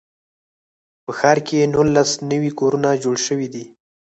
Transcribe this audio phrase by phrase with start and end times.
[1.03, 3.65] په ښار کې نولس نوي کورونه جوړ شوي دي.